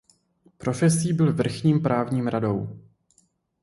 [0.57, 2.81] Profesí byl vrchním právním radou.